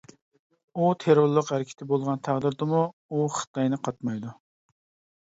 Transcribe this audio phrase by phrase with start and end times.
[0.79, 2.83] ئۇ تېررورلۇق ھەرىكىتى بولغان تەقدىردىمۇ،
[3.21, 4.39] ئۇ خىتاينى قاتمايدۇ.